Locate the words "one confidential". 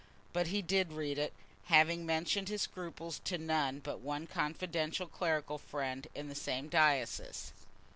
3.99-5.05